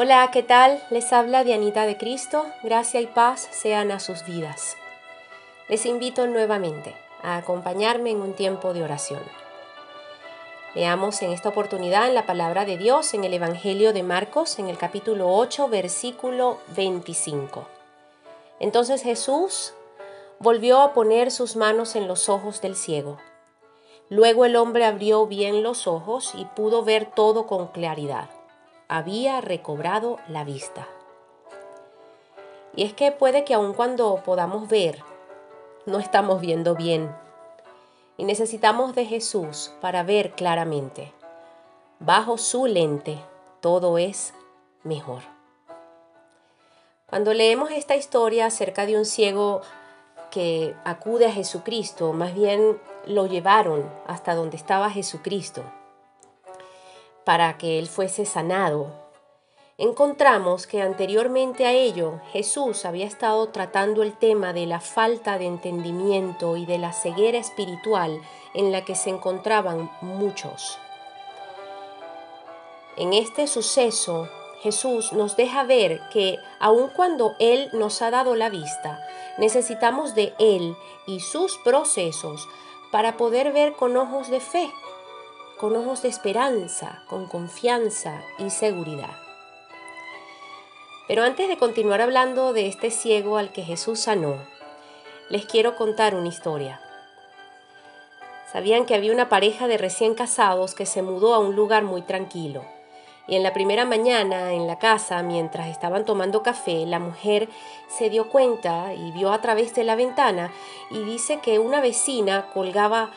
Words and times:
Hola, 0.00 0.30
¿qué 0.32 0.44
tal? 0.44 0.80
Les 0.90 1.12
habla 1.12 1.42
Dianita 1.42 1.84
de 1.84 1.96
Cristo. 1.96 2.46
Gracia 2.62 3.00
y 3.00 3.08
paz 3.08 3.48
sean 3.50 3.90
a 3.90 3.98
sus 3.98 4.24
vidas. 4.24 4.76
Les 5.68 5.86
invito 5.86 6.28
nuevamente 6.28 6.94
a 7.20 7.36
acompañarme 7.36 8.12
en 8.12 8.20
un 8.20 8.34
tiempo 8.34 8.72
de 8.74 8.84
oración. 8.84 9.18
Leamos 10.76 11.20
en 11.22 11.32
esta 11.32 11.48
oportunidad 11.48 12.06
en 12.06 12.14
la 12.14 12.26
palabra 12.26 12.64
de 12.64 12.76
Dios 12.76 13.12
en 13.12 13.24
el 13.24 13.34
Evangelio 13.34 13.92
de 13.92 14.04
Marcos, 14.04 14.60
en 14.60 14.68
el 14.68 14.78
capítulo 14.78 15.34
8, 15.34 15.68
versículo 15.68 16.58
25. 16.76 17.66
Entonces 18.60 19.02
Jesús 19.02 19.74
volvió 20.38 20.80
a 20.80 20.94
poner 20.94 21.32
sus 21.32 21.56
manos 21.56 21.96
en 21.96 22.06
los 22.06 22.28
ojos 22.28 22.60
del 22.60 22.76
ciego. 22.76 23.18
Luego 24.10 24.44
el 24.44 24.54
hombre 24.54 24.84
abrió 24.84 25.26
bien 25.26 25.64
los 25.64 25.88
ojos 25.88 26.34
y 26.36 26.44
pudo 26.44 26.84
ver 26.84 27.06
todo 27.06 27.48
con 27.48 27.66
claridad 27.66 28.28
había 28.88 29.42
recobrado 29.42 30.18
la 30.28 30.44
vista. 30.44 30.88
Y 32.74 32.84
es 32.84 32.94
que 32.94 33.12
puede 33.12 33.44
que 33.44 33.54
aun 33.54 33.74
cuando 33.74 34.22
podamos 34.24 34.68
ver, 34.68 35.02
no 35.84 35.98
estamos 35.98 36.40
viendo 36.40 36.74
bien. 36.74 37.14
Y 38.16 38.24
necesitamos 38.24 38.94
de 38.94 39.04
Jesús 39.04 39.72
para 39.80 40.02
ver 40.02 40.32
claramente. 40.32 41.12
Bajo 42.00 42.38
su 42.38 42.66
lente 42.66 43.18
todo 43.60 43.98
es 43.98 44.32
mejor. 44.84 45.22
Cuando 47.06 47.34
leemos 47.34 47.70
esta 47.70 47.96
historia 47.96 48.46
acerca 48.46 48.86
de 48.86 48.96
un 48.96 49.04
ciego 49.04 49.60
que 50.30 50.74
acude 50.84 51.26
a 51.26 51.32
Jesucristo, 51.32 52.12
más 52.12 52.34
bien 52.34 52.80
lo 53.06 53.26
llevaron 53.26 53.90
hasta 54.06 54.34
donde 54.34 54.56
estaba 54.56 54.90
Jesucristo 54.90 55.62
para 57.28 57.58
que 57.58 57.78
él 57.78 57.88
fuese 57.88 58.24
sanado, 58.24 58.86
encontramos 59.76 60.66
que 60.66 60.80
anteriormente 60.80 61.66
a 61.66 61.72
ello 61.72 62.22
Jesús 62.32 62.86
había 62.86 63.04
estado 63.04 63.50
tratando 63.50 64.02
el 64.02 64.16
tema 64.16 64.54
de 64.54 64.64
la 64.64 64.80
falta 64.80 65.36
de 65.36 65.44
entendimiento 65.44 66.56
y 66.56 66.64
de 66.64 66.78
la 66.78 66.94
ceguera 66.94 67.36
espiritual 67.36 68.18
en 68.54 68.72
la 68.72 68.86
que 68.86 68.94
se 68.94 69.10
encontraban 69.10 69.90
muchos. 70.00 70.78
En 72.96 73.12
este 73.12 73.46
suceso, 73.46 74.26
Jesús 74.62 75.12
nos 75.12 75.36
deja 75.36 75.64
ver 75.64 76.00
que 76.10 76.38
aun 76.60 76.88
cuando 76.96 77.34
Él 77.38 77.68
nos 77.74 78.00
ha 78.00 78.10
dado 78.10 78.36
la 78.36 78.48
vista, 78.48 79.06
necesitamos 79.36 80.14
de 80.14 80.32
Él 80.38 80.74
y 81.06 81.20
sus 81.20 81.58
procesos 81.58 82.48
para 82.90 83.18
poder 83.18 83.52
ver 83.52 83.74
con 83.74 83.98
ojos 83.98 84.30
de 84.30 84.40
fe 84.40 84.72
con 85.58 85.74
ojos 85.76 86.02
de 86.02 86.08
esperanza, 86.08 87.02
con 87.08 87.26
confianza 87.26 88.22
y 88.38 88.50
seguridad. 88.50 89.16
Pero 91.08 91.24
antes 91.24 91.48
de 91.48 91.58
continuar 91.58 92.00
hablando 92.00 92.52
de 92.52 92.68
este 92.68 92.90
ciego 92.90 93.38
al 93.38 93.50
que 93.50 93.64
Jesús 93.64 93.98
sanó, 93.98 94.36
les 95.30 95.46
quiero 95.46 95.74
contar 95.74 96.14
una 96.14 96.28
historia. 96.28 96.80
Sabían 98.52 98.86
que 98.86 98.94
había 98.94 99.12
una 99.12 99.28
pareja 99.28 99.66
de 99.66 99.78
recién 99.78 100.14
casados 100.14 100.74
que 100.74 100.86
se 100.86 101.02
mudó 101.02 101.34
a 101.34 101.38
un 101.38 101.56
lugar 101.56 101.82
muy 101.82 102.02
tranquilo. 102.02 102.64
Y 103.26 103.36
en 103.36 103.42
la 103.42 103.52
primera 103.52 103.84
mañana, 103.84 104.52
en 104.54 104.66
la 104.66 104.78
casa, 104.78 105.22
mientras 105.22 105.68
estaban 105.68 106.06
tomando 106.06 106.42
café, 106.42 106.86
la 106.86 106.98
mujer 106.98 107.48
se 107.88 108.08
dio 108.08 108.30
cuenta 108.30 108.94
y 108.94 109.12
vio 109.12 109.32
a 109.32 109.42
través 109.42 109.74
de 109.74 109.84
la 109.84 109.96
ventana 109.96 110.50
y 110.90 111.02
dice 111.04 111.40
que 111.40 111.58
una 111.58 111.82
vecina 111.82 112.46
colgaba 112.54 113.10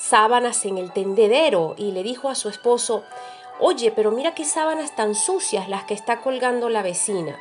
sábanas 0.00 0.64
en 0.64 0.78
el 0.78 0.92
tendedero 0.92 1.74
y 1.76 1.92
le 1.92 2.02
dijo 2.02 2.28
a 2.28 2.34
su 2.34 2.48
esposo, 2.48 3.04
Oye, 3.58 3.90
pero 3.90 4.10
mira 4.10 4.34
qué 4.34 4.46
sábanas 4.46 4.96
tan 4.96 5.14
sucias 5.14 5.68
las 5.68 5.84
que 5.84 5.92
está 5.92 6.22
colgando 6.22 6.70
la 6.70 6.82
vecina. 6.82 7.38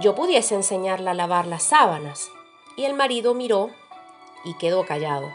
Yo 0.00 0.14
pudiese 0.14 0.54
enseñarla 0.54 1.10
a 1.10 1.14
lavar 1.14 1.46
las 1.46 1.64
sábanas. 1.64 2.28
Y 2.76 2.84
el 2.84 2.94
marido 2.94 3.34
miró 3.34 3.70
y 4.44 4.54
quedó 4.54 4.86
callado. 4.86 5.28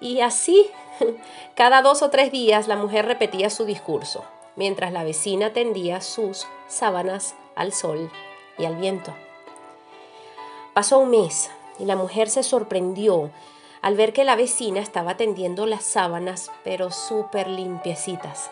Y 0.00 0.20
así, 0.20 0.70
cada 1.54 1.80
dos 1.80 2.02
o 2.02 2.10
tres 2.10 2.30
días 2.32 2.68
la 2.68 2.76
mujer 2.76 3.06
repetía 3.06 3.48
su 3.48 3.64
discurso, 3.64 4.24
mientras 4.56 4.92
la 4.92 5.04
vecina 5.04 5.52
tendía 5.52 6.00
sus 6.00 6.46
sábanas 6.68 7.34
al 7.54 7.72
sol 7.72 8.10
y 8.58 8.66
al 8.66 8.76
viento. 8.76 9.14
Pasó 10.74 10.98
un 10.98 11.10
mes 11.10 11.50
y 11.78 11.84
la 11.84 11.96
mujer 11.96 12.28
se 12.28 12.42
sorprendió 12.42 13.30
al 13.82 13.94
ver 13.94 14.12
que 14.12 14.24
la 14.24 14.36
vecina 14.36 14.80
estaba 14.80 15.16
tendiendo 15.16 15.66
las 15.66 15.84
sábanas, 15.84 16.50
pero 16.64 16.90
súper 16.90 17.48
limpiecitas. 17.48 18.50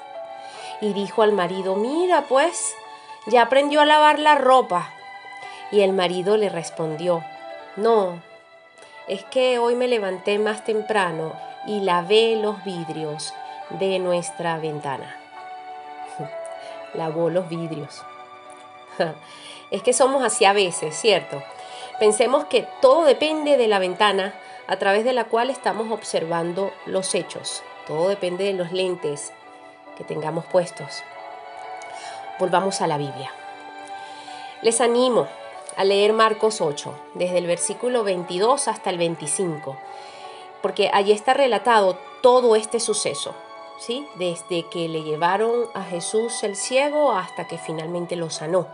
Y 0.80 0.92
dijo 0.92 1.22
al 1.22 1.32
marido, 1.32 1.76
mira 1.76 2.24
pues, 2.28 2.74
ya 3.26 3.42
aprendió 3.42 3.80
a 3.80 3.86
lavar 3.86 4.18
la 4.18 4.36
ropa. 4.36 4.90
Y 5.70 5.80
el 5.80 5.92
marido 5.92 6.36
le 6.36 6.48
respondió, 6.48 7.22
no, 7.76 8.22
es 9.06 9.24
que 9.24 9.58
hoy 9.58 9.74
me 9.74 9.88
levanté 9.88 10.38
más 10.38 10.64
temprano 10.64 11.32
y 11.66 11.80
lavé 11.80 12.36
los 12.36 12.64
vidrios 12.64 13.34
de 13.70 13.98
nuestra 13.98 14.58
ventana. 14.58 15.18
Lavó 16.94 17.28
los 17.28 17.48
vidrios. 17.50 18.02
es 19.70 19.82
que 19.82 19.92
somos 19.92 20.22
así 20.22 20.46
a 20.46 20.54
veces, 20.54 20.96
¿cierto? 20.96 21.42
Pensemos 21.98 22.44
que 22.44 22.66
todo 22.80 23.04
depende 23.04 23.58
de 23.58 23.68
la 23.68 23.78
ventana 23.78 24.32
a 24.68 24.76
través 24.76 25.02
de 25.02 25.14
la 25.14 25.24
cual 25.24 25.50
estamos 25.50 25.90
observando 25.90 26.72
los 26.86 27.14
hechos. 27.14 27.62
Todo 27.86 28.08
depende 28.08 28.44
de 28.44 28.52
los 28.52 28.70
lentes 28.70 29.32
que 29.96 30.04
tengamos 30.04 30.44
puestos. 30.44 31.02
Volvamos 32.38 32.80
a 32.82 32.86
la 32.86 32.98
Biblia. 32.98 33.32
Les 34.60 34.80
animo 34.80 35.26
a 35.76 35.84
leer 35.84 36.12
Marcos 36.12 36.60
8, 36.60 36.92
desde 37.14 37.38
el 37.38 37.46
versículo 37.46 38.04
22 38.04 38.68
hasta 38.68 38.90
el 38.90 38.98
25, 38.98 39.76
porque 40.60 40.90
allí 40.92 41.12
está 41.12 41.32
relatado 41.32 41.98
todo 42.20 42.54
este 42.54 42.78
suceso, 42.78 43.34
¿sí? 43.78 44.06
Desde 44.16 44.68
que 44.68 44.88
le 44.88 45.02
llevaron 45.02 45.66
a 45.74 45.82
Jesús 45.82 46.42
el 46.42 46.56
ciego 46.56 47.12
hasta 47.12 47.46
que 47.46 47.56
finalmente 47.56 48.16
lo 48.16 48.28
sanó. 48.28 48.66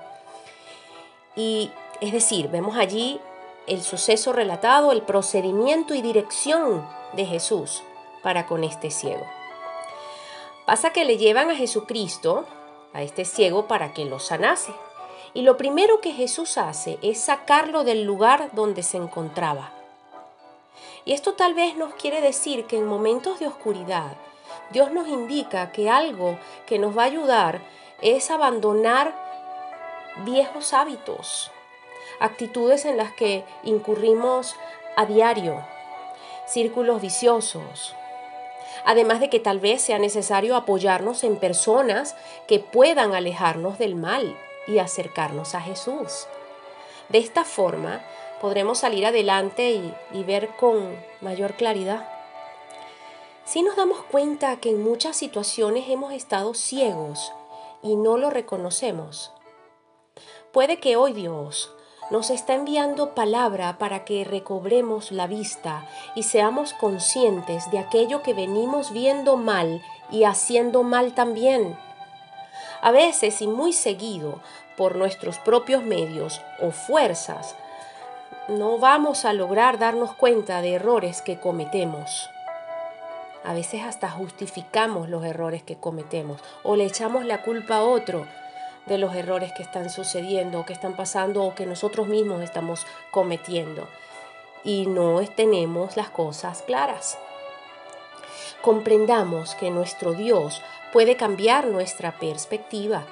Y 1.37 1.71
es 2.01 2.13
decir, 2.13 2.49
vemos 2.49 2.77
allí 2.77 3.21
el 3.67 3.83
suceso 3.83 4.33
relatado, 4.33 4.93
el 4.93 5.03
procedimiento 5.03 5.95
y 5.95 6.03
dirección 6.03 6.87
de 7.15 7.25
Jesús 7.25 7.83
para 8.23 8.47
con 8.47 8.65
este 8.65 8.91
ciego. 8.91 9.27
Pasa 10.67 10.91
que 10.91 11.05
le 11.05 11.19
llevan 11.19 11.51
a 11.51 11.57
Jesucristo, 11.57 12.47
a 12.93 13.03
este 13.03 13.25
ciego, 13.25 13.67
para 13.67 13.93
que 13.93 14.05
lo 14.05 14.19
sanase. 14.19 14.73
Y 15.35 15.43
lo 15.43 15.57
primero 15.57 16.01
que 16.01 16.13
Jesús 16.13 16.59
hace 16.59 16.99
es 17.03 17.21
sacarlo 17.21 17.85
del 17.85 18.05
lugar 18.05 18.51
donde 18.53 18.83
se 18.83 18.97
encontraba. 18.97 19.73
Y 21.05 21.13
esto 21.13 21.35
tal 21.35 21.55
vez 21.55 21.77
nos 21.77 21.95
quiere 21.95 22.21
decir 22.21 22.65
que 22.67 22.79
en 22.79 22.87
momentos 22.87 23.41
de 23.41 23.47
oscuridad, 23.47 24.17
Dios 24.71 24.91
nos 24.93 25.09
indica 25.09 25.73
que 25.73 25.91
algo 25.91 26.39
que 26.67 26.79
nos 26.79 26.97
va 26.97 27.03
a 27.03 27.07
ayudar 27.07 27.61
es 28.01 28.31
abandonar 28.31 29.15
viejos 30.25 30.73
hábitos, 30.73 31.51
actitudes 32.21 32.85
en 32.85 32.97
las 32.97 33.13
que 33.13 33.45
incurrimos 33.63 34.57
a 34.97 35.07
diario, 35.07 35.65
círculos 36.47 37.01
viciosos. 37.01 37.95
Además 38.85 39.21
de 39.21 39.31
que 39.31 39.41
tal 39.41 39.61
vez 39.61 39.83
sea 39.83 39.99
necesario 39.99 40.57
apoyarnos 40.57 41.25
en 41.25 41.37
personas 41.37 42.17
que 42.47 42.59
puedan 42.59 43.15
alejarnos 43.15 43.79
del 43.79 43.95
mal 43.95 44.37
y 44.67 44.79
acercarnos 44.79 45.55
a 45.55 45.61
Jesús. 45.61 46.27
De 47.09 47.19
esta 47.19 47.45
forma 47.45 48.03
podremos 48.41 48.79
salir 48.79 49.07
adelante 49.07 49.71
y, 49.71 49.95
y 50.13 50.25
ver 50.25 50.49
con 50.57 50.97
mayor 51.21 51.55
claridad. 51.55 52.09
Si 53.45 53.63
nos 53.63 53.77
damos 53.77 54.03
cuenta 54.05 54.57
que 54.57 54.71
en 54.71 54.83
muchas 54.83 55.17
situaciones 55.17 55.89
hemos 55.89 56.13
estado 56.13 56.55
ciegos 56.55 57.33
y 57.83 57.97
no 57.97 58.17
lo 58.17 58.31
reconocemos. 58.31 59.33
Puede 60.53 60.79
que 60.79 60.97
hoy 60.97 61.13
Dios 61.13 61.75
nos 62.11 62.31
está 62.31 62.55
enviando 62.55 63.15
palabra 63.15 63.79
para 63.79 64.05
que 64.05 64.25
recobremos 64.25 65.11
la 65.11 65.27
vista 65.27 65.87
y 66.15 66.25
seamos 66.25 66.75
conscientes 66.75 67.71
de 67.71 67.79
aquello 67.79 68.23
que 68.23 68.35
venimos 68.35 68.93
viendo 68.93 69.37
mal 69.37 69.83
y 70.11 70.25
haciendo 70.25 70.83
mal 70.83 71.15
también. 71.15 71.77
A 72.83 72.91
veces 72.91 73.41
y 73.41 73.47
muy 73.47 73.73
seguido, 73.73 74.41
por 74.77 74.97
nuestros 74.97 75.39
propios 75.39 75.83
medios 75.83 76.41
o 76.61 76.71
fuerzas, 76.71 77.55
no 78.49 78.79
vamos 78.79 79.25
a 79.25 79.33
lograr 79.33 79.79
darnos 79.79 80.15
cuenta 80.15 80.61
de 80.61 80.75
errores 80.75 81.23
que 81.23 81.39
cometemos. 81.39 82.29
A 83.45 83.55
veces 83.55 83.83
hasta 83.85 84.11
justificamos 84.11 85.09
los 85.09 85.25
errores 85.25 85.63
que 85.63 85.77
cometemos 85.77 86.41
o 86.63 86.77
le 86.77 86.85
echamos 86.85 87.25
la 87.25 87.43
culpa 87.43 87.77
a 87.77 87.83
otro 87.83 88.27
de 88.87 88.99
los 88.99 89.15
errores 89.15 89.53
que 89.53 89.63
están 89.63 89.91
sucediendo 89.91 90.61
o 90.61 90.65
que 90.67 90.73
están 90.73 90.95
pasando 90.95 91.43
o 91.45 91.55
que 91.55 91.67
nosotros 91.67 92.07
mismos 92.09 92.43
estamos 92.43 92.87
cometiendo. 93.11 93.89
Y 94.63 94.87
no 94.87 95.21
tenemos 95.35 95.97
las 95.97 96.11
cosas 96.11 96.63
claras. 96.63 97.19
Comprendamos 98.63 99.55
que 99.55 99.71
nuestro 99.71 100.15
Dios 100.15 100.63
puede 100.93 101.17
cambiar 101.17 101.67
nuestra 101.67 102.19
perspectiva. 102.19 103.05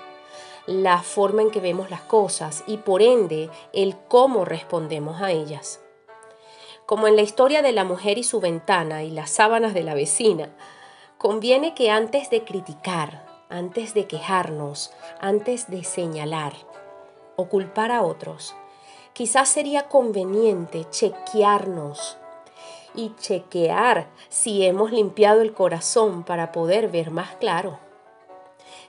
la 0.66 1.02
forma 1.02 1.42
en 1.42 1.50
que 1.50 1.58
vemos 1.58 1.90
las 1.90 2.02
cosas 2.02 2.62
y 2.68 2.76
por 2.76 3.02
ende 3.02 3.50
el 3.72 3.96
cómo 4.06 4.44
respondemos 4.44 5.20
a 5.20 5.32
ellas. 5.32 5.80
Como 6.86 7.08
en 7.08 7.16
la 7.16 7.22
historia 7.22 7.62
de 7.62 7.72
la 7.72 7.82
mujer 7.82 8.16
y 8.16 8.22
su 8.22 8.38
ventana 8.38 9.02
y 9.02 9.10
las 9.10 9.30
sábanas 9.30 9.74
de 9.74 9.82
la 9.82 9.94
vecina, 9.94 10.50
conviene 11.18 11.74
que 11.74 11.90
antes 11.90 12.30
de 12.30 12.44
criticar, 12.44 13.31
antes 13.52 13.92
de 13.92 14.06
quejarnos, 14.06 14.92
antes 15.20 15.70
de 15.70 15.84
señalar 15.84 16.54
o 17.36 17.48
culpar 17.50 17.92
a 17.92 18.02
otros, 18.02 18.54
quizás 19.12 19.50
sería 19.50 19.88
conveniente 19.88 20.86
chequearnos 20.88 22.16
y 22.94 23.14
chequear 23.16 24.08
si 24.30 24.64
hemos 24.64 24.90
limpiado 24.90 25.42
el 25.42 25.52
corazón 25.52 26.24
para 26.24 26.50
poder 26.50 26.88
ver 26.88 27.10
más 27.10 27.36
claro. 27.36 27.78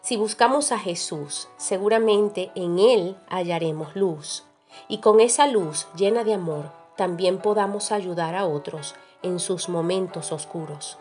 Si 0.02 0.16
buscamos 0.16 0.72
a 0.72 0.80
Jesús, 0.80 1.50
seguramente 1.58 2.52
en 2.56 2.80
Él 2.80 3.18
hallaremos 3.28 3.98
luz, 3.98 4.46
y 4.88 5.00
con 5.00 5.20
esa 5.20 5.46
luz 5.46 5.88
llena 5.96 6.24
de 6.24 6.36
amor 6.36 6.72
también 6.96 7.40
podamos 7.40 7.92
ayudar 7.92 8.34
a 8.36 8.46
otros 8.46 8.96
en 9.24 9.40
sus 9.40 9.68
momentos 9.68 10.32
oscuros. 10.32 10.98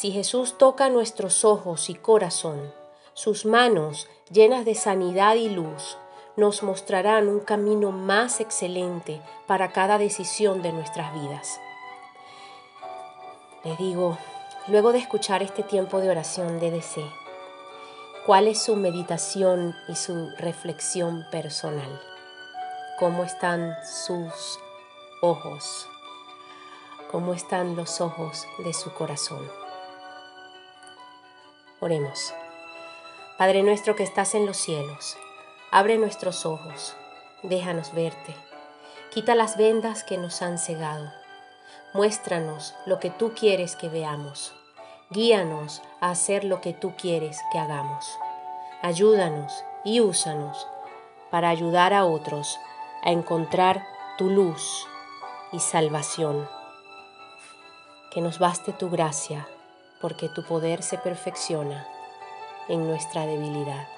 Si 0.00 0.12
Jesús 0.12 0.56
toca 0.56 0.88
nuestros 0.88 1.44
ojos 1.44 1.90
y 1.90 1.94
corazón, 1.94 2.72
sus 3.12 3.44
manos 3.44 4.08
llenas 4.30 4.64
de 4.64 4.74
sanidad 4.74 5.34
y 5.34 5.50
luz 5.50 5.98
nos 6.36 6.62
mostrarán 6.62 7.28
un 7.28 7.40
camino 7.40 7.92
más 7.92 8.40
excelente 8.40 9.20
para 9.46 9.72
cada 9.72 9.98
decisión 9.98 10.62
de 10.62 10.72
nuestras 10.72 11.12
vidas. 11.12 11.60
Le 13.62 13.76
digo, 13.76 14.16
luego 14.68 14.92
de 14.92 15.00
escuchar 15.00 15.42
este 15.42 15.62
tiempo 15.62 16.00
de 16.00 16.08
oración 16.08 16.60
de 16.60 16.70
deseo, 16.70 17.12
cuál 18.24 18.48
es 18.48 18.62
su 18.62 18.76
meditación 18.76 19.76
y 19.86 19.96
su 19.96 20.30
reflexión 20.38 21.26
personal, 21.30 22.00
cómo 22.98 23.22
están 23.22 23.76
sus 23.84 24.58
ojos, 25.20 25.86
cómo 27.10 27.34
están 27.34 27.76
los 27.76 28.00
ojos 28.00 28.46
de 28.64 28.72
su 28.72 28.94
corazón. 28.94 29.69
Oremos. 31.80 32.34
Padre 33.38 33.62
nuestro 33.62 33.96
que 33.96 34.02
estás 34.02 34.34
en 34.34 34.46
los 34.46 34.56
cielos, 34.56 35.16
abre 35.70 35.98
nuestros 35.98 36.46
ojos, 36.46 36.94
déjanos 37.42 37.92
verte, 37.92 38.34
quita 39.10 39.34
las 39.34 39.56
vendas 39.56 40.04
que 40.04 40.18
nos 40.18 40.42
han 40.42 40.58
cegado, 40.58 41.10
muéstranos 41.94 42.74
lo 42.86 43.00
que 43.00 43.10
tú 43.10 43.32
quieres 43.34 43.76
que 43.76 43.88
veamos 43.88 44.54
Guíanos 45.12 45.82
a 46.00 46.10
hacer 46.10 46.44
lo 46.44 46.60
que 46.60 46.72
tú 46.72 46.94
quieres 46.96 47.40
que 47.50 47.58
hagamos. 47.58 48.16
Ayúdanos 48.80 49.64
y 49.84 49.98
úsanos 49.98 50.68
para 51.32 51.48
ayudar 51.48 51.92
a 51.92 52.04
otros 52.04 52.60
a 53.02 53.10
encontrar 53.10 53.84
tu 54.18 54.30
luz 54.30 54.86
y 55.50 55.58
salvación. 55.58 56.48
Que 58.12 58.20
nos 58.20 58.38
baste 58.38 58.72
tu 58.72 58.88
gracia, 58.88 59.48
porque 60.00 60.28
tu 60.28 60.42
poder 60.42 60.82
se 60.82 60.98
perfecciona 60.98 61.86
en 62.68 62.86
nuestra 62.86 63.26
debilidad. 63.26 63.88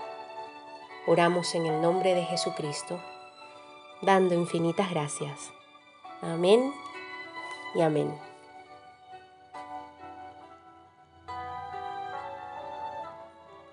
Oramos 1.06 1.54
en 1.54 1.66
el 1.66 1.80
nombre 1.80 2.14
de 2.14 2.24
Jesucristo, 2.24 3.00
dando 4.02 4.34
infinitas 4.34 4.90
gracias. 4.90 5.50
Amén 6.22 6.72
y 7.74 7.82
amén. 7.82 8.31